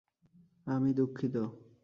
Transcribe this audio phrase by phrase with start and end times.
[0.67, 1.35] আমি দুঃখিত!